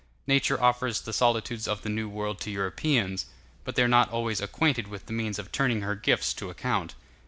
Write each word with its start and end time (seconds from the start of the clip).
Nature 0.25 0.59
offers 0.59 1.01
the 1.01 1.13
solitudes 1.13 1.67
of 1.67 1.83
the 1.83 1.87
New 1.89 2.09
World 2.09 2.39
to 2.39 2.49
Europeans; 2.49 3.27
but 3.63 3.75
they 3.75 3.83
are 3.83 3.87
not 3.87 4.09
always 4.09 4.41
acquainted 4.41 4.87
with 4.87 5.05
the 5.05 5.13
means 5.13 5.37
of 5.37 5.51
turning 5.51 5.81
her 5.81 5.93
gifts 5.93 6.33
to 6.33 6.49
account. 6.49 6.95